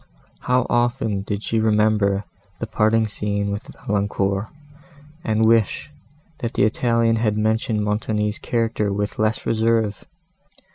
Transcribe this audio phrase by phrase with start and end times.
[0.39, 2.23] How often did she remember
[2.57, 4.47] the parting scene with Valancourt,
[5.23, 5.91] and wish,
[6.39, 10.03] that the Italian had mentioned Montoni's character with less reserve!